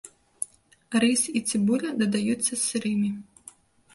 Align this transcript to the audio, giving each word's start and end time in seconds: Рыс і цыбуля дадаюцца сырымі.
Рыс 1.01 1.23
і 1.39 1.41
цыбуля 1.49 1.91
дадаюцца 2.01 2.53
сырымі. 2.65 3.09